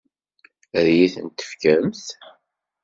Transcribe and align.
Ad 0.77 0.85
iyi-tent-tefkemt? 0.91 2.05